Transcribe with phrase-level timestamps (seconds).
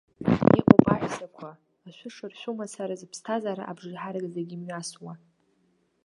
[0.59, 1.49] Иҟоуп аҳәсақәа,
[1.87, 5.13] ашәы шыршәу мацара зыԥсҭазаара абжеиҳарак зегьы мҩасуа.